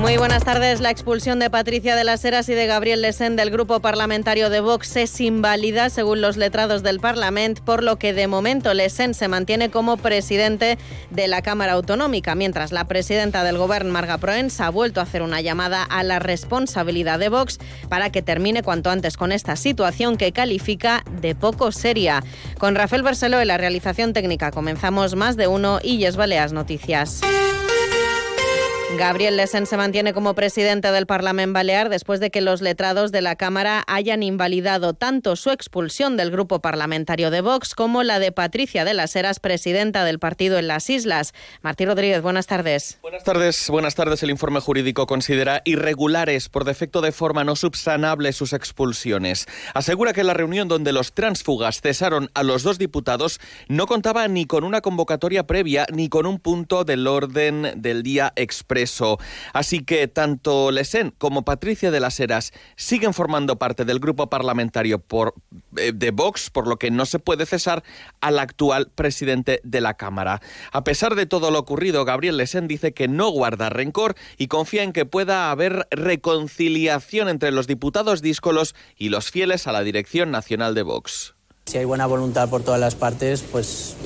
Muy 0.00 0.16
buenas 0.16 0.44
tardes. 0.44 0.80
La 0.80 0.90
expulsión 0.90 1.38
de 1.38 1.50
Patricia 1.50 1.94
de 1.94 2.04
las 2.04 2.24
Heras 2.24 2.48
y 2.48 2.54
de 2.54 2.66
Gabriel 2.66 3.02
Lesén 3.02 3.36
del 3.36 3.50
grupo 3.50 3.80
parlamentario 3.80 4.48
de 4.48 4.60
Vox 4.60 4.96
es 4.96 5.20
inválida, 5.20 5.90
según 5.90 6.22
los 6.22 6.38
letrados 6.38 6.82
del 6.82 7.00
Parlamento, 7.00 7.62
por 7.66 7.82
lo 7.82 7.98
que 7.98 8.14
de 8.14 8.26
momento 8.26 8.72
Lesén 8.72 9.12
se 9.12 9.28
mantiene 9.28 9.70
como 9.70 9.98
presidente 9.98 10.78
de 11.10 11.28
la 11.28 11.42
Cámara 11.42 11.74
Autonómica, 11.74 12.34
mientras 12.34 12.72
la 12.72 12.88
presidenta 12.88 13.44
del 13.44 13.58
Gobierno, 13.58 13.92
Marga 13.92 14.16
Proens, 14.16 14.58
ha 14.62 14.70
vuelto 14.70 15.00
a 15.00 15.02
hacer 15.02 15.20
una 15.20 15.42
llamada 15.42 15.84
a 15.84 16.02
la 16.02 16.18
responsabilidad 16.18 17.18
de 17.18 17.28
Vox 17.28 17.58
para 17.90 18.10
que 18.10 18.22
termine 18.22 18.62
cuanto 18.62 18.88
antes 18.90 19.18
con 19.18 19.32
esta 19.32 19.54
situación 19.54 20.16
que 20.16 20.32
califica 20.32 21.04
de 21.20 21.34
poco 21.34 21.72
seria. 21.72 22.24
Con 22.58 22.74
Rafael 22.74 23.02
Barceló 23.02 23.38
en 23.38 23.48
la 23.48 23.58
realización 23.58 24.14
técnica 24.14 24.50
comenzamos 24.50 25.14
más 25.14 25.36
de 25.36 25.46
uno 25.46 25.78
y 25.82 25.98
Yes 25.98 26.16
Baleas 26.16 26.54
Noticias. 26.54 27.20
Gabriel 28.98 29.36
Lesen 29.36 29.66
se 29.66 29.76
mantiene 29.76 30.12
como 30.12 30.34
presidente 30.34 30.90
del 30.90 31.06
Parlamento 31.06 31.54
Balear 31.54 31.88
después 31.88 32.20
de 32.20 32.30
que 32.30 32.40
los 32.40 32.60
letrados 32.60 33.12
de 33.12 33.22
la 33.22 33.36
Cámara 33.36 33.84
hayan 33.86 34.22
invalidado 34.22 34.94
tanto 34.94 35.36
su 35.36 35.50
expulsión 35.50 36.16
del 36.16 36.30
grupo 36.30 36.60
parlamentario 36.60 37.30
de 37.30 37.40
Vox 37.40 37.74
como 37.74 38.02
la 38.02 38.18
de 38.18 38.32
Patricia 38.32 38.84
de 38.84 38.92
las 38.92 39.14
Heras, 39.16 39.40
presidenta 39.40 40.04
del 40.04 40.18
partido 40.18 40.58
en 40.58 40.66
las 40.66 40.90
Islas. 40.90 41.32
Martín 41.62 41.86
Rodríguez, 41.86 42.20
buenas 42.20 42.46
tardes. 42.46 42.98
Buenas 43.00 43.24
tardes. 43.24 43.70
Buenas 43.70 43.94
tardes. 43.94 44.22
El 44.22 44.30
informe 44.30 44.60
jurídico 44.60 45.06
considera 45.06 45.62
irregulares 45.64 46.48
por 46.48 46.64
defecto 46.64 47.00
de 47.00 47.12
forma 47.12 47.44
no 47.44 47.56
subsanable 47.56 48.32
sus 48.32 48.52
expulsiones. 48.52 49.46
Asegura 49.72 50.12
que 50.12 50.24
la 50.24 50.34
reunión 50.34 50.68
donde 50.68 50.92
los 50.92 51.12
transfugas 51.12 51.80
cesaron 51.80 52.30
a 52.34 52.42
los 52.42 52.64
dos 52.64 52.78
diputados 52.78 53.40
no 53.68 53.86
contaba 53.86 54.26
ni 54.28 54.46
con 54.46 54.64
una 54.64 54.80
convocatoria 54.80 55.46
previa 55.46 55.86
ni 55.92 56.08
con 56.08 56.26
un 56.26 56.38
punto 56.38 56.84
del 56.84 57.06
orden 57.06 57.72
del 57.76 58.02
día 58.02 58.32
expreso 58.36 58.79
eso. 58.82 59.18
Así 59.52 59.80
que 59.84 60.08
tanto 60.08 60.70
Lesen 60.70 61.12
como 61.18 61.44
Patricia 61.44 61.90
de 61.90 62.00
las 62.00 62.18
Heras 62.20 62.52
siguen 62.76 63.14
formando 63.14 63.56
parte 63.56 63.84
del 63.84 64.00
grupo 64.00 64.28
parlamentario 64.28 65.02
eh, 65.76 65.92
de 65.94 66.10
Vox, 66.10 66.50
por 66.50 66.66
lo 66.66 66.78
que 66.78 66.90
no 66.90 67.06
se 67.06 67.18
puede 67.18 67.46
cesar 67.46 67.82
al 68.20 68.38
actual 68.38 68.90
presidente 68.94 69.60
de 69.64 69.80
la 69.80 69.94
Cámara. 69.94 70.40
A 70.72 70.84
pesar 70.84 71.14
de 71.14 71.26
todo 71.26 71.50
lo 71.50 71.58
ocurrido, 71.58 72.04
Gabriel 72.04 72.36
Lesen 72.36 72.68
dice 72.68 72.92
que 72.92 73.08
no 73.08 73.30
guarda 73.30 73.70
rencor 73.70 74.14
y 74.36 74.48
confía 74.48 74.82
en 74.82 74.92
que 74.92 75.06
pueda 75.06 75.50
haber 75.50 75.86
reconciliación 75.90 77.28
entre 77.28 77.50
los 77.52 77.66
diputados 77.66 78.22
díscolos 78.22 78.74
y 78.96 79.08
los 79.08 79.30
fieles 79.30 79.66
a 79.66 79.72
la 79.72 79.82
dirección 79.82 80.30
nacional 80.30 80.74
de 80.74 80.82
Vox. 80.82 81.34
Si 81.66 81.78
hay 81.78 81.84
buena 81.84 82.06
voluntad 82.06 82.48
por 82.48 82.62
todas 82.62 82.80
las 82.80 82.94
partes, 82.94 83.42
pues 83.42 83.96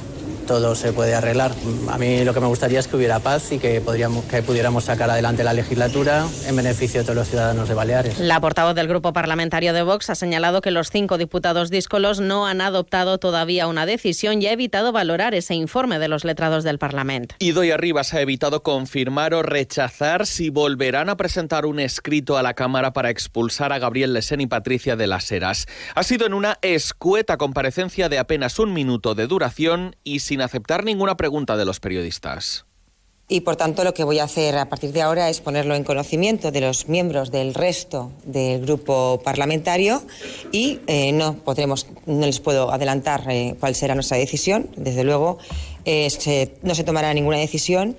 todo 0.47 0.75
se 0.75 0.93
puede 0.93 1.15
arreglar. 1.15 1.53
A 1.89 1.99
mí 1.99 2.25
lo 2.25 2.35
que 2.35 2.41
me 2.41 2.47
gustaría 2.47 2.79
es 2.79 2.89
que 2.89 2.97
hubiera 2.97 3.21
paz 3.21 3.53
y 3.53 3.59
que, 3.59 3.81
podríamos, 3.81 4.25
que 4.25 4.43
pudiéramos 4.43 4.85
sacar 4.85 5.11
adelante 5.11 5.45
la 5.45 5.53
legislatura 5.53 6.27
en 6.47 6.57
beneficio 6.57 7.01
de 7.01 7.05
todos 7.05 7.17
los 7.17 7.29
ciudadanos 7.29 7.69
de 7.69 7.75
Baleares. 7.75 8.19
La 8.19 8.41
portavoz 8.41 8.75
del 8.75 8.89
Grupo 8.89 9.13
Parlamentario 9.13 9.73
de 9.73 9.83
Vox 9.83 10.11
ha 10.11 10.15
señalado 10.15 10.61
que 10.61 10.71
los 10.71 10.91
cinco 10.91 11.19
diputados 11.19 11.71
díscolos 11.71 12.21
no 12.21 12.47
han 12.47 12.61
adoptado 12.61 13.19
todavía 13.19 13.67
una 13.67 13.87
decisión 13.87 14.43
y 14.43 14.47
ha 14.47 14.53
evitado 14.53 14.93
valorar 14.93 15.35
ese 15.35 15.55
informe 15.55 15.99
de 15.99 16.09
los 16.09 16.25
letrados 16.25 16.65
del 16.65 16.79
Parlamento. 16.79 17.35
Y 17.39 17.53
Doy 17.53 17.71
Arribas 17.71 18.15
ha 18.15 18.21
evitado 18.21 18.63
confirmar 18.63 19.35
o 19.35 19.43
rechazar 19.43 20.27
si 20.27 20.51
volverán 20.51 21.09
a 21.09 21.17
presentar 21.17 21.67
un 21.67 21.81
escrito 21.81 22.37
a 22.37 22.43
la 22.43 22.55
Cámara 22.55 22.93
para 22.93 23.11
expulsar 23.11 23.73
a 23.73 23.79
Gabriel 23.79 24.13
Lesen 24.13 24.41
y 24.41 24.47
Patricia 24.47 24.97
de 24.97 25.07
las 25.07 25.31
Heras. 25.33 25.67
Ha 25.95 26.03
sido 26.03 26.27
en 26.27 26.35
una 26.35 26.59
escueta 26.63 27.37
comparecencia 27.37 28.09
de 28.09 28.19
apenas 28.19 28.59
un 28.59 28.73
minuto 28.73 29.15
de 29.15 29.27
duración 29.27 29.97
y 30.05 30.21
sin 30.21 30.34
aceptar 30.43 30.85
ninguna 30.85 31.17
pregunta 31.17 31.57
de 31.57 31.65
los 31.65 31.81
periodistas. 31.81 32.67
Y 33.27 33.41
por 33.41 33.57
tanto 33.57 33.85
lo 33.85 33.95
que 33.95 34.05
voy 34.05 34.19
a 34.19 34.25
hacer 34.25 34.57
a 34.59 34.69
partir 34.69 34.93
de 34.93 35.01
ahora 35.01 35.31
es 35.31 35.41
ponerlo 35.41 35.75
en 35.75 35.83
conocimiento 35.83 36.51
de 36.51 36.61
los 36.61 36.89
miembros 36.89 37.31
del 37.31 37.55
resto 37.55 38.13
del 38.25 38.61
grupo 38.61 39.23
parlamentario 39.25 40.03
y 40.53 40.81
eh, 40.87 41.11
no 41.13 41.35
podremos, 41.35 41.87
no 42.05 42.27
les 42.27 42.41
puedo 42.41 42.71
adelantar 42.71 43.25
eh, 43.31 43.57
cuál 43.59 43.75
será 43.75 43.95
nuestra 43.95 44.19
decisión. 44.19 44.69
Desde 44.77 45.05
luego 45.05 45.39
eh, 45.87 46.09
no 46.63 46.75
se 46.75 46.85
tomará 46.85 47.15
ninguna 47.15 47.39
decisión 47.39 47.97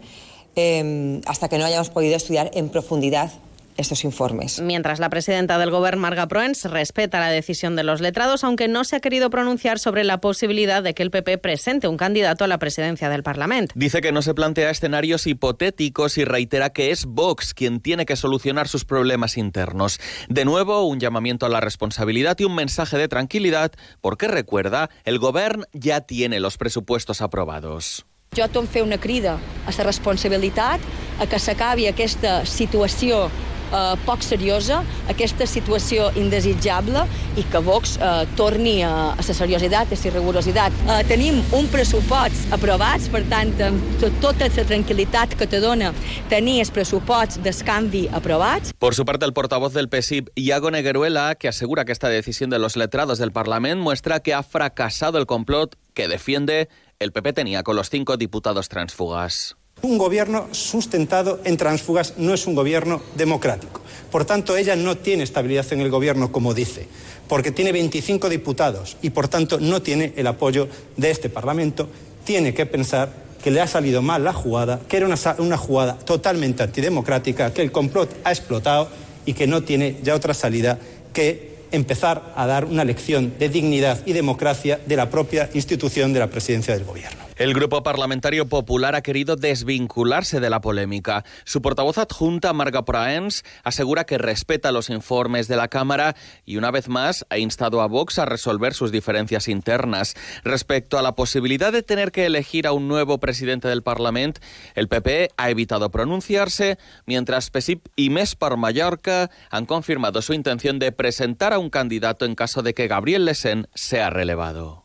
hasta 1.25 1.49
que 1.49 1.57
no 1.57 1.65
hayamos 1.65 1.89
podido 1.89 2.15
estudiar 2.15 2.49
en 2.53 2.69
profundidad 2.69 3.29
estos 3.77 4.03
informes. 4.03 4.61
Mientras 4.61 4.99
la 4.99 5.09
presidenta 5.09 5.57
del 5.57 5.71
Gobierno, 5.71 6.01
Marga 6.01 6.27
Proens, 6.27 6.65
respeta 6.65 7.19
la 7.19 7.29
decisión 7.29 7.75
de 7.75 7.83
los 7.83 8.01
letrados, 8.01 8.43
aunque 8.43 8.67
no 8.67 8.83
se 8.83 8.95
ha 8.95 8.99
querido 8.99 9.29
pronunciar 9.29 9.79
sobre 9.79 10.03
la 10.03 10.19
posibilidad 10.21 10.83
de 10.83 10.93
que 10.93 11.03
el 11.03 11.11
PP 11.11 11.37
presente 11.37 11.87
un 11.87 11.97
candidato 11.97 12.43
a 12.43 12.47
la 12.47 12.57
presidencia 12.57 13.09
del 13.09 13.23
Parlamento. 13.23 13.73
Dice 13.75 14.01
que 14.01 14.11
no 14.11 14.21
se 14.21 14.33
plantea 14.33 14.69
escenarios 14.69 15.27
hipotéticos 15.27 16.17
y 16.17 16.25
reitera 16.25 16.71
que 16.71 16.91
es 16.91 17.05
Vox 17.05 17.53
quien 17.53 17.79
tiene 17.79 18.05
que 18.05 18.15
solucionar 18.15 18.67
sus 18.67 18.85
problemas 18.85 19.37
internos. 19.37 19.99
De 20.29 20.45
nuevo, 20.45 20.85
un 20.85 20.99
llamamiento 20.99 21.45
a 21.45 21.49
la 21.49 21.61
responsabilidad 21.61 22.37
y 22.39 22.45
un 22.45 22.55
mensaje 22.55 22.97
de 22.97 23.07
tranquilidad, 23.07 23.71
porque 24.01 24.27
recuerda, 24.27 24.89
el 25.03 25.19
Gobierno 25.19 25.65
ya 25.73 26.01
tiene 26.01 26.39
los 26.39 26.57
presupuestos 26.57 27.21
aprobados. 27.21 28.05
Jo 28.35 28.49
tom 28.51 28.67
fer 28.67 28.83
una 28.83 28.97
crida 28.99 29.37
a 29.65 29.71
la 29.71 29.83
responsabilitat, 29.87 30.81
a 31.19 31.25
que 31.25 31.39
s'acabi 31.39 31.87
aquesta 31.87 32.43
situació 32.45 33.29
eh, 33.75 33.95
poc 34.05 34.23
seriosa, 34.25 34.81
aquesta 35.11 35.47
situació 35.49 36.09
indesitjable 36.19 37.05
i 37.39 37.45
que 37.51 37.61
Vox 37.65 37.97
eh, 37.97 38.25
torni 38.39 38.77
a, 38.85 38.93
a 39.13 39.25
la 39.25 39.37
seriositat, 39.39 39.91
a 39.91 39.99
la 40.03 40.13
rigorositat. 40.15 40.79
Eh, 40.85 40.99
tenim 41.09 41.41
un 41.57 41.69
pressupost 41.73 42.53
aprovats, 42.55 43.09
per 43.13 43.25
tant, 43.31 43.53
amb 43.65 43.99
tota 44.21 44.49
la 44.55 44.65
tranquil·litat 44.71 45.35
que 45.39 45.47
te 45.49 45.61
dona 45.63 45.91
tenir 46.31 46.59
els 46.63 46.71
pressuposts 46.73 47.41
d'escanvi 47.43 48.07
aprovats. 48.15 48.73
Por 48.79 48.95
su 48.95 49.05
parte, 49.05 49.25
el 49.25 49.33
portavoz 49.33 49.73
del 49.73 49.89
PSIB, 49.89 50.31
Iago 50.35 50.71
Negueruela, 50.71 51.35
que 51.35 51.47
asegura 51.47 51.85
que 51.85 51.91
esta 51.91 52.09
decisión 52.09 52.49
de 52.49 52.59
los 52.59 52.75
letrados 52.75 53.19
del 53.19 53.31
Parlamento 53.31 53.83
muestra 53.83 54.19
que 54.19 54.33
ha 54.33 54.43
fracasado 54.43 55.17
el 55.17 55.25
complot 55.25 55.75
que 55.93 56.07
defiende 56.07 56.69
el 56.99 57.11
PP 57.11 57.33
tenía 57.33 57.63
con 57.63 57.75
los 57.75 57.89
cinco 57.89 58.15
diputados 58.15 58.69
transfugas. 58.69 59.57
Un 59.81 59.99
gobierno 59.99 60.47
sustentado 60.51 61.39
en 61.43 61.57
transfugas 61.57 62.15
no 62.17 62.33
es 62.33 62.47
un 62.47 62.55
gobierno 62.55 63.03
democrático. 63.15 63.81
Por 64.11 64.25
tanto, 64.25 64.57
ella 64.57 64.75
no 64.75 64.97
tiene 64.97 65.23
estabilidad 65.23 65.71
en 65.71 65.81
el 65.81 65.91
gobierno, 65.91 66.31
como 66.31 66.55
dice, 66.55 66.87
porque 67.27 67.51
tiene 67.51 67.71
25 67.71 68.27
diputados 68.29 68.97
y, 69.03 69.11
por 69.11 69.27
tanto, 69.27 69.59
no 69.59 69.83
tiene 69.83 70.11
el 70.15 70.25
apoyo 70.25 70.67
de 70.97 71.11
este 71.11 71.29
Parlamento. 71.29 71.87
Tiene 72.23 72.55
que 72.55 72.65
pensar 72.65 73.13
que 73.43 73.51
le 73.51 73.61
ha 73.61 73.67
salido 73.67 74.01
mal 74.01 74.23
la 74.23 74.33
jugada, 74.33 74.79
que 74.87 74.97
era 74.97 75.05
una, 75.05 75.17
una 75.37 75.57
jugada 75.57 75.99
totalmente 75.99 76.63
antidemocrática, 76.63 77.53
que 77.53 77.61
el 77.61 77.71
complot 77.71 78.09
ha 78.23 78.31
explotado 78.31 78.89
y 79.23 79.33
que 79.33 79.45
no 79.45 79.61
tiene 79.61 79.99
ya 80.01 80.15
otra 80.15 80.33
salida 80.33 80.79
que 81.13 81.57
empezar 81.71 82.33
a 82.35 82.47
dar 82.47 82.65
una 82.65 82.83
lección 82.83 83.35
de 83.37 83.49
dignidad 83.49 83.99
y 84.07 84.13
democracia 84.13 84.79
de 84.83 84.95
la 84.95 85.11
propia 85.11 85.47
institución 85.53 86.11
de 86.11 86.19
la 86.21 86.27
presidencia 86.27 86.73
del 86.73 86.85
Gobierno. 86.85 87.24
El 87.37 87.53
Grupo 87.53 87.83
Parlamentario 87.83 88.47
Popular 88.47 88.95
ha 88.95 89.01
querido 89.01 89.35
desvincularse 89.35 90.39
de 90.39 90.49
la 90.49 90.61
polémica. 90.61 91.25
Su 91.43 91.61
portavoz 91.61 91.97
adjunta, 91.97 92.53
Marga 92.53 92.85
Praens, 92.85 93.43
asegura 93.65 94.05
que 94.05 94.17
respeta 94.17 94.71
los 94.71 94.89
informes 94.89 95.49
de 95.49 95.57
la 95.57 95.67
Cámara 95.67 96.15
y 96.45 96.55
una 96.55 96.71
vez 96.71 96.87
más 96.87 97.25
ha 97.29 97.37
instado 97.37 97.81
a 97.81 97.87
Vox 97.87 98.19
a 98.19 98.25
resolver 98.25 98.73
sus 98.73 98.89
diferencias 98.89 99.49
internas. 99.49 100.15
Respecto 100.45 100.97
a 100.97 101.01
la 101.01 101.15
posibilidad 101.15 101.73
de 101.73 101.83
tener 101.83 102.13
que 102.13 102.25
elegir 102.25 102.67
a 102.67 102.71
un 102.71 102.87
nuevo 102.87 103.17
presidente 103.17 103.67
del 103.67 103.83
Parlamento, 103.83 104.39
el 104.73 104.87
PP 104.87 105.31
ha 105.35 105.49
evitado 105.49 105.91
pronunciarse, 105.91 106.77
mientras 107.05 107.49
PSIP 107.49 107.85
y 107.97 108.11
MES 108.11 108.35
por 108.35 108.55
Mallorca 108.55 109.29
han 109.49 109.65
confirmado 109.65 110.21
su 110.21 110.31
intención 110.31 110.79
de 110.79 110.93
presentar 110.93 111.51
a 111.51 111.59
un 111.59 111.69
candidato 111.69 112.23
en 112.23 112.35
caso 112.35 112.61
de 112.61 112.73
que 112.73 112.87
Gabriel 112.87 113.25
Lesen 113.25 113.67
sea 113.73 114.09
relevado. 114.09 114.84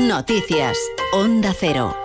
Noticias. 0.00 0.78
Onda 1.12 1.54
Cero. 1.58 1.96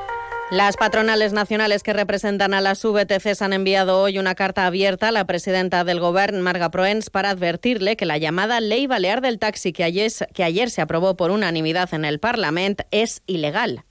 Las 0.51 0.77
patronales 0.77 1.33
nacionales 1.33 1.83
que 1.83 1.93
representan 1.93 2.53
a 2.53 2.61
las 2.61 2.83
VTCs 2.83 3.41
han 3.41 3.53
enviado 3.53 4.01
hoy 4.01 4.19
una 4.19 4.35
carta 4.35 4.65
abierta 4.65 5.09
a 5.09 5.11
la 5.11 5.25
presidenta 5.25 5.83
del 5.83 5.99
Gobierno, 5.99 6.43
Marga 6.43 6.69
Proens, 6.69 7.09
para 7.09 7.31
advertirle 7.31 7.97
que 7.97 8.05
la 8.05 8.17
llamada 8.17 8.61
Ley 8.61 8.87
Balear 8.87 9.21
del 9.21 9.39
Taxi, 9.39 9.73
que 9.73 9.83
ayer, 9.83 10.11
que 10.33 10.43
ayer 10.43 10.69
se 10.69 10.81
aprobó 10.81 11.15
por 11.17 11.31
unanimidad 11.31 11.93
en 11.93 12.05
el 12.05 12.19
Parlamento, 12.19 12.85
es 12.91 13.23
ilegal. 13.25 13.83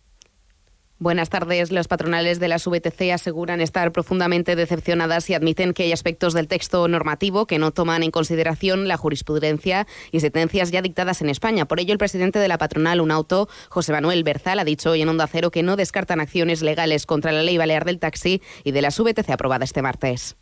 Buenas 0.98 1.28
tardes. 1.28 1.72
Los 1.72 1.88
patronales 1.88 2.40
de 2.40 2.48
la 2.48 2.56
VTC 2.56 3.12
aseguran 3.12 3.60
estar 3.60 3.92
profundamente 3.92 4.56
decepcionadas 4.56 5.28
y 5.28 5.34
admiten 5.34 5.74
que 5.74 5.82
hay 5.82 5.92
aspectos 5.92 6.32
del 6.32 6.48
texto 6.48 6.88
normativo 6.88 7.46
que 7.46 7.58
no 7.58 7.70
toman 7.70 8.02
en 8.02 8.10
consideración 8.10 8.88
la 8.88 8.96
jurisprudencia 8.96 9.84
y 10.10 10.20
sentencias 10.20 10.72
ya 10.72 10.80
dictadas 10.80 11.20
en 11.20 11.28
España. 11.28 11.66
Por 11.66 11.80
ello, 11.80 11.92
el 11.92 11.98
presidente 11.98 12.38
de 12.38 12.48
la 12.48 12.56
patronal 12.56 13.02
UNAUTO, 13.02 13.46
José 13.68 13.92
Manuel 13.92 14.24
Berzal, 14.24 14.58
ha 14.58 14.64
dicho 14.64 14.92
hoy 14.92 15.02
en 15.02 15.10
Onda 15.10 15.26
Cero 15.26 15.50
que 15.50 15.62
no 15.62 15.76
descartan 15.76 16.18
acciones 16.18 16.62
legales 16.62 17.04
contra 17.04 17.30
la 17.30 17.42
ley 17.42 17.58
balear 17.58 17.84
del 17.84 18.00
taxi 18.00 18.40
y 18.64 18.72
de 18.72 18.80
la 18.80 18.88
VTC 18.88 19.28
aprobada 19.28 19.64
este 19.64 19.82
martes. 19.82 20.38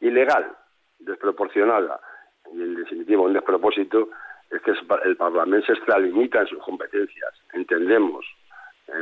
Ilegal, 0.00 0.46
desproporcionada 1.00 2.00
y, 2.54 2.62
en 2.62 2.76
definitiva, 2.76 3.22
un 3.22 3.32
despropósito 3.32 4.10
es 4.48 4.62
que 4.62 4.70
el 5.08 5.16
Parlamento 5.16 5.66
se 5.66 5.72
extralimita 5.72 6.42
en 6.42 6.46
sus 6.46 6.62
competencias. 6.62 7.32
Entendemos 7.52 8.24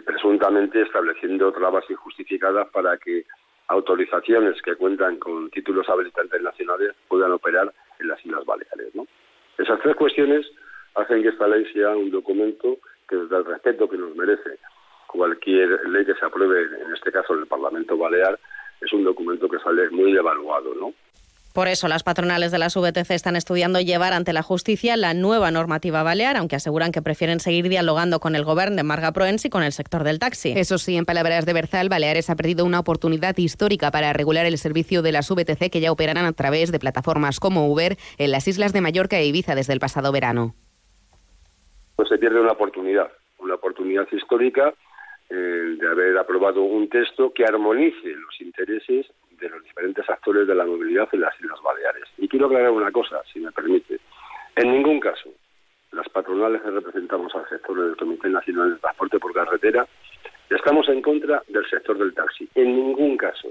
presuntamente 0.04 0.82
estableciendo 0.82 1.52
trabas 1.52 1.84
injustificadas 1.90 2.68
para 2.68 2.96
que 2.98 3.24
autorizaciones 3.68 4.60
que 4.62 4.74
cuentan 4.76 5.18
con 5.18 5.50
títulos 5.50 5.88
habilitantes 5.88 6.42
nacionales 6.42 6.94
puedan 7.08 7.32
operar 7.32 7.72
en 7.98 8.08
las 8.08 8.24
Islas 8.24 8.44
Baleares. 8.44 8.94
¿no? 8.94 9.06
Esas 9.58 9.80
tres 9.80 9.94
cuestiones 9.94 10.46
hacen 10.96 11.22
que 11.22 11.28
esta 11.28 11.46
ley 11.46 11.64
sea 11.72 11.96
un 11.96 12.10
documento 12.10 12.78
que, 13.08 13.16
desde 13.16 13.36
el 13.36 13.44
respeto 13.44 13.88
que 13.88 13.96
nos 13.96 14.14
merece 14.16 14.58
cualquier 15.06 15.88
ley 15.88 16.04
que 16.04 16.14
se 16.14 16.24
apruebe, 16.24 16.62
en 16.82 16.92
este 16.92 17.12
caso 17.12 17.34
en 17.34 17.40
el 17.40 17.46
Parlamento 17.46 17.96
Balear, 17.96 18.38
es 18.80 18.92
un 18.92 19.04
documento 19.04 19.48
que 19.48 19.58
sale 19.58 19.90
muy 19.90 20.12
devaluado, 20.12 20.74
¿no? 20.74 20.94
Por 21.52 21.66
eso 21.66 21.88
las 21.88 22.04
patronales 22.04 22.52
de 22.52 22.58
las 22.58 22.76
VTC 22.76 23.10
están 23.10 23.34
estudiando 23.34 23.80
llevar 23.80 24.12
ante 24.12 24.32
la 24.32 24.42
justicia 24.42 24.96
la 24.96 25.14
nueva 25.14 25.50
normativa 25.50 26.04
balear, 26.04 26.36
aunque 26.36 26.54
aseguran 26.54 26.92
que 26.92 27.02
prefieren 27.02 27.40
seguir 27.40 27.68
dialogando 27.68 28.20
con 28.20 28.36
el 28.36 28.44
gobierno 28.44 28.76
de 28.76 28.84
Marga 28.84 29.10
Proens 29.10 29.44
y 29.44 29.50
con 29.50 29.64
el 29.64 29.72
sector 29.72 30.04
del 30.04 30.20
taxi. 30.20 30.52
Eso 30.56 30.78
sí, 30.78 30.96
en 30.96 31.04
palabras 31.04 31.46
de 31.46 31.52
Berzal, 31.52 31.88
Baleares 31.88 32.30
ha 32.30 32.36
perdido 32.36 32.64
una 32.64 32.78
oportunidad 32.78 33.36
histórica 33.36 33.90
para 33.90 34.12
regular 34.12 34.46
el 34.46 34.58
servicio 34.58 35.02
de 35.02 35.10
las 35.10 35.28
VTC 35.28 35.70
que 35.72 35.80
ya 35.80 35.90
operarán 35.90 36.24
a 36.24 36.32
través 36.32 36.70
de 36.70 36.78
plataformas 36.78 37.40
como 37.40 37.68
Uber 37.68 37.96
en 38.18 38.30
las 38.30 38.46
islas 38.46 38.72
de 38.72 38.80
Mallorca 38.80 39.18
e 39.18 39.26
Ibiza 39.26 39.56
desde 39.56 39.72
el 39.72 39.80
pasado 39.80 40.12
verano. 40.12 40.54
Pues 41.96 42.08
se 42.08 42.18
pierde 42.18 42.40
una 42.40 42.52
oportunidad, 42.52 43.10
una 43.38 43.54
oportunidad 43.54 44.06
histórica 44.12 44.72
eh, 45.28 45.34
de 45.34 45.88
haber 45.88 46.16
aprobado 46.16 46.62
un 46.62 46.88
texto 46.88 47.32
que 47.32 47.44
armonice 47.44 48.08
los 48.08 48.40
intereses 48.40 49.06
de 49.40 49.48
los 49.48 49.62
diferentes 49.62 50.08
actores 50.08 50.46
de 50.46 50.54
la 50.54 50.64
movilidad 50.64 51.08
en 51.12 51.22
las 51.22 51.34
Islas 51.40 51.60
Baleares. 51.62 52.04
Y 52.18 52.28
quiero 52.28 52.46
aclarar 52.46 52.70
una 52.70 52.92
cosa, 52.92 53.22
si 53.32 53.40
me 53.40 53.50
permite. 53.52 53.98
En 54.56 54.72
ningún 54.72 55.00
caso, 55.00 55.30
las 55.92 56.08
patronales 56.08 56.62
que 56.62 56.70
representamos 56.70 57.34
al 57.34 57.48
sector 57.48 57.82
del 57.82 57.96
Comité 57.96 58.28
Nacional 58.28 58.74
de 58.74 58.80
Transporte 58.80 59.18
por 59.18 59.32
Carretera 59.32 59.86
estamos 60.48 60.88
en 60.88 61.02
contra 61.02 61.42
del 61.48 61.68
sector 61.68 61.96
del 61.98 62.14
taxi. 62.14 62.48
En 62.54 62.76
ningún 62.76 63.16
caso. 63.16 63.48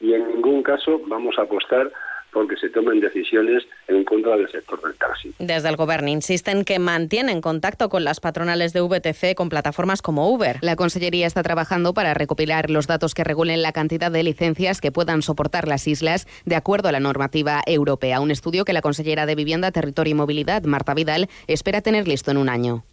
Y 0.00 0.14
en 0.14 0.28
ningún 0.28 0.62
caso 0.62 1.00
vamos 1.06 1.38
a 1.38 1.42
apostar 1.42 1.90
porque 2.32 2.56
se 2.56 2.68
tomen 2.68 3.00
decisiones 3.00 3.64
en 3.88 4.04
contra 4.04 4.36
del 4.36 4.50
sector 4.50 4.80
del 4.82 4.94
taxi. 4.96 5.32
Desde 5.38 5.68
el 5.68 5.76
Gobierno 5.76 6.08
insisten 6.08 6.64
que 6.64 6.78
mantienen 6.78 7.40
contacto 7.40 7.88
con 7.88 8.04
las 8.04 8.20
patronales 8.20 8.72
de 8.72 8.80
VTC 8.80 9.34
con 9.34 9.48
plataformas 9.48 10.02
como 10.02 10.30
Uber. 10.30 10.58
La 10.60 10.76
Consellería 10.76 11.26
está 11.26 11.42
trabajando 11.42 11.94
para 11.94 12.14
recopilar 12.14 12.70
los 12.70 12.86
datos 12.86 13.14
que 13.14 13.24
regulen 13.24 13.62
la 13.62 13.72
cantidad 13.72 14.10
de 14.10 14.22
licencias 14.22 14.80
que 14.80 14.92
puedan 14.92 15.22
soportar 15.22 15.68
las 15.68 15.86
islas 15.86 16.26
de 16.44 16.56
acuerdo 16.56 16.88
a 16.88 16.92
la 16.92 17.00
normativa 17.00 17.62
europea. 17.66 18.20
Un 18.20 18.30
estudio 18.30 18.64
que 18.64 18.72
la 18.72 18.82
consellera 18.82 19.26
de 19.26 19.34
Vivienda, 19.34 19.72
Territorio 19.72 20.12
y 20.12 20.14
Movilidad, 20.14 20.62
Marta 20.64 20.94
Vidal, 20.94 21.28
espera 21.46 21.80
tener 21.80 22.08
listo 22.08 22.30
en 22.30 22.36
un 22.36 22.48
año. 22.48 22.84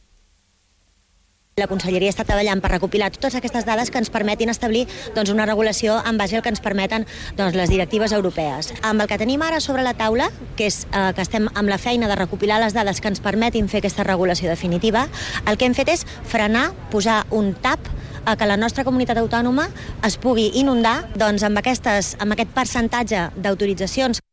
La 1.55 1.69
Conselleria 1.71 2.11
està 2.11 2.25
treballant 2.27 2.59
per 2.59 2.67
recopilar 2.73 3.07
totes 3.15 3.37
aquestes 3.39 3.63
dades 3.63 3.87
que 3.87 3.95
ens 4.01 4.09
permetin 4.11 4.49
establir 4.51 4.81
doncs, 5.15 5.29
una 5.31 5.45
regulació 5.47 5.93
en 6.03 6.17
base 6.19 6.35
al 6.35 6.41
que 6.43 6.51
ens 6.51 6.59
permeten 6.59 7.05
doncs, 7.37 7.55
les 7.55 7.71
directives 7.71 8.11
europees. 8.11 8.73
Amb 8.83 8.99
el 8.99 9.07
que 9.07 9.15
tenim 9.21 9.39
ara 9.39 9.61
sobre 9.63 9.85
la 9.87 9.93
taula, 9.95 10.27
que 10.59 10.67
és 10.67 10.81
eh, 10.89 11.13
que 11.15 11.23
estem 11.23 11.47
amb 11.53 11.71
la 11.71 11.77
feina 11.79 12.11
de 12.11 12.19
recopilar 12.19 12.59
les 12.59 12.75
dades 12.75 12.99
que 12.99 13.07
ens 13.07 13.23
permetin 13.23 13.71
fer 13.71 13.79
aquesta 13.79 14.03
regulació 14.03 14.51
definitiva, 14.51 15.05
el 15.47 15.55
que 15.55 15.69
hem 15.69 15.79
fet 15.79 15.93
és 15.95 16.03
frenar, 16.27 16.73
posar 16.91 17.21
un 17.31 17.53
tap 17.55 17.87
a 18.25 18.35
que 18.35 18.51
la 18.51 18.59
nostra 18.59 18.83
comunitat 18.83 19.23
autònoma 19.23 19.69
es 20.03 20.19
pugui 20.19 20.49
inundar 20.59 21.05
doncs, 21.15 21.47
amb, 21.47 21.63
aquestes, 21.63 22.17
amb 22.19 22.35
aquest 22.35 22.51
percentatge 22.51 23.29
d'autoritzacions 23.39 24.24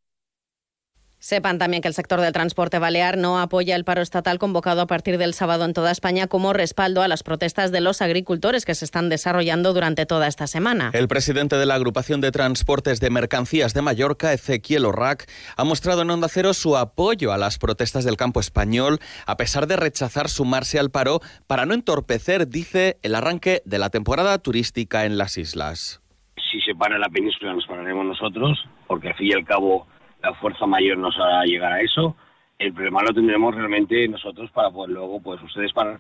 Sepan 1.23 1.59
también 1.59 1.83
que 1.83 1.87
el 1.87 1.95
sector 1.95 2.21
del 2.21 2.33
transporte 2.33 2.81
balear 2.81 3.17
no 3.17 3.39
apoya 3.39 3.77
el 3.77 3.85
paro 3.85 4.03
estatal 4.03 4.41
convocado 4.41 4.81
a 4.81 4.89
partir 4.89 5.19
del 5.19 5.35
sábado 5.35 5.65
en 5.65 5.73
toda 5.73 5.93
España 5.93 6.27
como 6.27 6.53
respaldo 6.53 7.01
a 7.01 7.07
las 7.07 7.23
protestas 7.23 7.71
de 7.71 7.81
los 7.81 8.03
agricultores 8.03 8.65
que 8.65 8.75
se 8.75 8.85
están 8.85 9.09
desarrollando 9.09 9.73
durante 9.73 10.05
toda 10.05 10.27
esta 10.27 10.49
semana. 10.49 10.91
El 10.93 11.07
presidente 11.07 11.55
de 11.55 11.65
la 11.65 11.77
Agrupación 11.77 12.21
de 12.21 12.33
Transportes 12.33 12.99
de 12.99 13.11
Mercancías 13.11 13.73
de 13.73 13.83
Mallorca, 13.83 14.33
Ezequiel 14.33 14.85
Orrac, 14.85 15.31
ha 15.57 15.63
mostrado 15.63 16.03
en 16.03 16.11
Onda 16.11 16.27
Cero 16.29 16.55
su 16.55 16.77
apoyo 16.77 17.33
a 17.33 17.39
las 17.39 17.57
protestas 17.57 18.05
del 18.05 18.17
campo 18.17 18.41
español, 18.41 18.99
a 19.25 19.37
pesar 19.37 19.69
de 19.69 19.77
rechazar 19.77 20.29
sumarse 20.29 20.81
al 20.81 20.91
paro 20.91 21.21
para 21.47 21.67
no 21.67 21.75
entorpecer, 21.75 22.49
dice, 22.49 22.99
el 23.03 23.15
arranque 23.15 23.63
de 23.65 23.79
la 23.79 23.91
temporada 23.91 24.37
turística 24.39 25.05
en 25.05 25.19
las 25.19 25.39
islas. 25.39 26.03
Si 26.51 26.61
se 26.63 26.75
para 26.75 26.99
la 26.99 27.09
península 27.09 27.55
nos 27.55 27.65
pararemos 27.69 28.07
nosotros, 28.07 28.59
porque 28.89 29.11
al 29.11 29.15
fin 29.15 29.29
y 29.29 29.33
al 29.35 29.45
cabo 29.45 29.87
la 30.23 30.35
fuerza 30.35 30.67
mayor 30.67 30.99
nos 30.99 31.19
hará 31.19 31.45
llegar 31.45 31.73
a 31.73 31.81
eso. 31.81 32.17
El 32.59 32.73
problema 32.73 33.03
lo 33.03 33.15
tendremos 33.15 33.55
realmente 33.55 34.07
nosotros 34.09 34.51
para 34.53 34.71
poder 34.71 34.91
luego, 34.91 35.21
pues 35.21 35.43
ustedes 35.43 35.73
para 35.73 35.99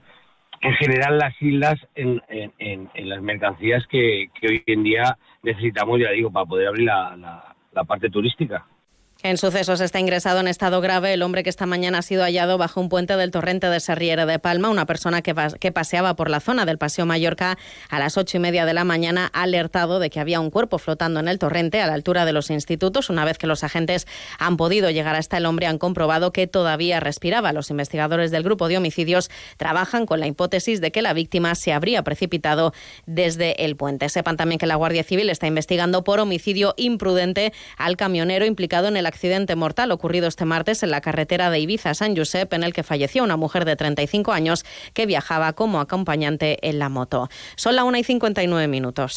en 0.60 0.74
general 0.74 1.19
las 1.19 1.40
islas 1.42 1.74
en, 1.96 2.22
en, 2.28 2.88
en, 2.94 3.08
las 3.08 3.20
mercancías 3.20 3.84
que, 3.88 4.30
que, 4.40 4.46
hoy 4.46 4.62
en 4.66 4.84
día 4.84 5.19
necesitamos, 5.42 5.98
ya 5.98 6.10
digo, 6.10 6.30
para 6.30 6.46
poder 6.46 6.69
abrir 6.69 6.86
la, 6.86 7.16
la, 7.16 7.54
la 7.72 7.84
parte 7.84 8.08
turística. 8.10 8.64
En 9.24 9.38
sucesos 9.38 9.80
está 9.80 10.00
ingresado 10.00 10.40
en 10.40 10.48
estado 10.48 10.80
grave 10.80 11.12
el 11.12 11.22
hombre 11.22 11.44
que 11.44 11.50
esta 11.50 11.64
mañana 11.64 11.98
ha 11.98 12.02
sido 12.02 12.24
hallado 12.24 12.58
bajo 12.58 12.80
un 12.80 12.88
puente 12.88 13.16
del 13.16 13.30
torrente 13.30 13.69
de 13.69 13.78
Serriera 13.78 14.26
de 14.26 14.40
Palma. 14.40 14.69
Una 14.69 14.84
persona 14.84 15.22
que, 15.22 15.32
que, 15.60 15.70
paseaba 15.70 16.16
por 16.16 16.28
la 16.28 16.40
zona 16.40 16.66
del 16.66 16.76
Paseo 16.76 17.06
Mallorca 17.06 17.56
a 17.88 18.00
las 18.00 18.16
ocho 18.16 18.38
y 18.38 18.40
media 18.40 18.66
de 18.66 18.74
la 18.74 18.82
mañana 18.82 19.30
alertado 19.32 20.00
de 20.00 20.10
que 20.10 20.19
había 20.19 20.40
un 20.40 20.50
cuerpo 20.50 20.78
flotando 20.78 21.20
en 21.20 21.28
el 21.28 21.38
torrente 21.38 21.80
a 21.80 21.86
la 21.86 21.94
altura 21.94 22.24
de 22.24 22.32
los 22.32 22.50
institutos. 22.50 23.10
Una 23.10 23.24
vez 23.24 23.38
que 23.38 23.46
los 23.46 23.62
agentes 23.62 24.08
han 24.40 24.56
podido 24.56 24.90
llegar 24.90 25.14
hasta 25.14 25.36
el 25.36 25.46
hombre, 25.46 25.66
han 25.66 25.78
comprobado 25.78 26.32
que 26.32 26.48
todavía 26.48 26.98
respiraba. 26.98 27.52
Los 27.52 27.70
investigadores 27.70 28.32
del 28.32 28.43
grupo 28.43 28.67
de 28.67 28.79
homicidios 28.79 29.31
trabajan 29.56 30.05
con 30.05 30.19
la 30.19 30.26
hipótesis 30.26 30.81
de 30.81 30.91
que 30.91 31.00
la 31.00 31.12
víctima 31.12 31.55
se 31.55 31.72
habría 31.72 32.02
precipitado 32.02 32.74
desde 33.06 33.64
el 33.64 33.76
puente. 33.76 34.08
Sepan 34.08 34.36
también 34.36 34.58
que 34.58 34.67
la 34.67 34.74
Guardia 34.74 35.05
Civil 35.05 35.31
está 35.31 35.46
investigando 35.46 36.02
por 36.02 36.19
homicidio 36.19 36.74
imprudente 36.76 37.52
al 37.76 37.96
camionero 37.96 38.46
implicado 38.46 38.88
en 38.88 38.96
el 38.96 39.11
accidente 39.12 39.56
mortal 39.56 39.92
ocurrido 39.92 40.26
este 40.26 40.46
martes 40.46 40.82
en 40.82 40.90
la 40.90 41.02
carretera 41.02 41.50
de 41.50 41.60
Ibiza 41.60 41.90
a 41.90 41.94
San 41.94 42.16
Josep, 42.16 42.52
en 42.54 42.64
el 42.64 42.72
que 42.72 42.82
falleció 42.82 43.22
una 43.22 43.36
mujer 43.36 43.66
de 43.66 43.76
35 43.76 44.32
años 44.32 44.64
que 44.94 45.04
viajaba 45.06 45.52
como 45.52 45.81
acompañante 45.81 46.58
en 46.69 46.78
la 46.78 46.88
moto. 46.88 47.28
Son 47.56 47.76
las 47.76 47.84
1 47.84 47.98
y 47.98 48.04
59 48.04 48.69
minutos. 48.69 49.14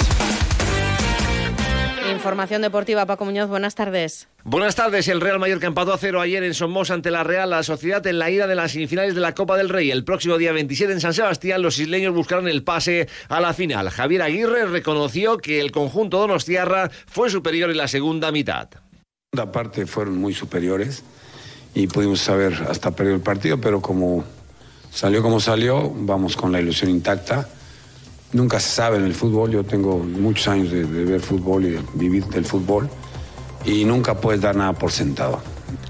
Información 2.11 2.61
deportiva, 2.61 3.05
Paco 3.05 3.25
Muñoz, 3.25 3.49
buenas 3.49 3.73
tardes. 3.75 4.27
Buenas 4.43 4.75
tardes. 4.75 5.07
El 5.07 5.21
Real 5.21 5.39
Mallorca 5.39 5.67
empató 5.67 5.91
a 5.91 5.97
cero 5.97 6.21
ayer 6.21 6.43
en 6.43 6.53
Somos 6.53 6.91
ante 6.91 7.09
la 7.09 7.23
Real 7.23 7.49
la 7.49 7.63
Sociedad 7.63 8.05
en 8.05 8.19
la 8.19 8.29
ida 8.29 8.45
de 8.47 8.55
las 8.55 8.73
semifinales 8.73 9.15
de 9.15 9.21
la 9.21 9.33
Copa 9.33 9.57
del 9.57 9.69
Rey. 9.69 9.89
El 9.89 10.03
próximo 10.03 10.37
día 10.37 10.51
27 10.51 10.93
en 10.93 11.01
San 11.01 11.13
Sebastián 11.13 11.61
los 11.61 11.79
isleños 11.79 12.13
buscaron 12.13 12.47
el 12.47 12.63
pase 12.63 13.07
a 13.27 13.39
la 13.39 13.53
final. 13.53 13.89
Javier 13.89 14.21
Aguirre 14.21 14.65
reconoció 14.65 15.37
que 15.37 15.59
el 15.59 15.71
conjunto 15.71 16.19
donostiarra 16.19 16.91
fue 17.07 17.29
superior 17.29 17.71
en 17.71 17.77
la 17.77 17.87
segunda 17.87 18.31
mitad 18.31 18.69
segunda 19.35 19.51
parte 19.51 19.85
fueron 19.85 20.17
muy 20.17 20.33
superiores 20.33 21.03
y 21.73 21.87
pudimos 21.87 22.21
saber 22.21 22.53
hasta 22.69 22.91
perder 22.91 23.15
el 23.15 23.19
partido, 23.19 23.59
pero 23.59 23.81
como 23.81 24.23
salió 24.93 25.21
como 25.21 25.41
salió, 25.41 25.91
vamos 25.93 26.37
con 26.37 26.53
la 26.53 26.61
ilusión 26.61 26.89
intacta. 26.89 27.49
Nunca 28.31 28.61
se 28.61 28.69
sabe 28.69 28.95
en 28.95 29.03
el 29.03 29.13
fútbol, 29.13 29.51
yo 29.51 29.65
tengo 29.65 29.97
muchos 29.97 30.47
años 30.47 30.71
de, 30.71 30.85
de 30.85 31.03
ver 31.03 31.19
fútbol 31.19 31.65
y 31.65 31.71
de 31.71 31.81
vivir 31.95 32.25
del 32.27 32.45
fútbol 32.45 32.89
y 33.65 33.83
nunca 33.83 34.13
puedes 34.21 34.39
dar 34.39 34.55
nada 34.55 34.71
por 34.71 34.93
sentado. 34.93 35.41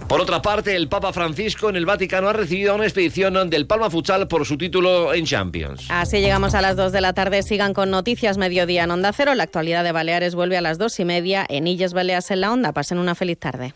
Por 0.07 0.21
otra 0.21 0.41
parte, 0.41 0.75
el 0.75 0.87
Papa 0.87 1.11
Francisco 1.11 1.67
en 1.67 1.75
el 1.75 1.85
Vaticano 1.85 2.29
ha 2.29 2.33
recibido 2.33 2.75
una 2.75 2.83
expedición 2.83 3.49
del 3.49 3.65
Palma 3.65 3.89
Futsal 3.89 4.27
por 4.27 4.45
su 4.45 4.57
título 4.57 5.13
en 5.13 5.25
Champions. 5.25 5.87
Así 5.89 6.19
llegamos 6.19 6.53
a 6.53 6.61
las 6.61 6.75
2 6.75 6.91
de 6.91 7.01
la 7.01 7.13
tarde. 7.13 7.41
Sigan 7.41 7.73
con 7.73 7.89
Noticias 7.89 8.37
Mediodía 8.37 8.83
en 8.83 8.91
Onda 8.91 9.11
Cero. 9.13 9.33
La 9.33 9.43
actualidad 9.43 9.83
de 9.83 9.91
Baleares 9.91 10.35
vuelve 10.35 10.57
a 10.57 10.61
las 10.61 10.77
2 10.77 10.99
y 10.99 11.05
media 11.05 11.45
en 11.49 11.65
Illes 11.65 11.93
Baleas 11.93 12.29
en 12.29 12.41
la 12.41 12.51
Onda. 12.51 12.71
Pasen 12.71 12.99
una 12.99 13.15
feliz 13.15 13.39
tarde. 13.39 13.73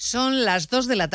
Son 0.00 0.44
las 0.44 0.68
2 0.68 0.86
de 0.88 0.96
la 0.96 1.04
tarde. 1.04 1.06